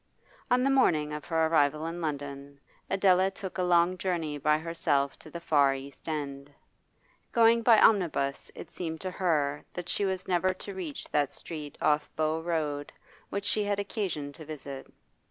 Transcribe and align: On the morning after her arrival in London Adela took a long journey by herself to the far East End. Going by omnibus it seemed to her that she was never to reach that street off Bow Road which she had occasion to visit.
On 0.49 0.63
the 0.63 0.71
morning 0.71 1.13
after 1.13 1.35
her 1.35 1.45
arrival 1.45 1.85
in 1.85 2.01
London 2.01 2.59
Adela 2.89 3.29
took 3.29 3.59
a 3.59 3.63
long 3.63 3.99
journey 3.99 4.39
by 4.39 4.57
herself 4.57 5.19
to 5.19 5.29
the 5.29 5.39
far 5.39 5.75
East 5.75 6.09
End. 6.09 6.51
Going 7.31 7.61
by 7.61 7.77
omnibus 7.79 8.49
it 8.55 8.71
seemed 8.71 8.99
to 9.01 9.11
her 9.11 9.63
that 9.73 9.89
she 9.89 10.03
was 10.03 10.27
never 10.27 10.55
to 10.55 10.73
reach 10.73 11.07
that 11.11 11.31
street 11.31 11.77
off 11.79 12.09
Bow 12.15 12.41
Road 12.41 12.91
which 13.29 13.45
she 13.45 13.63
had 13.65 13.79
occasion 13.79 14.33
to 14.33 14.43
visit. 14.43 14.91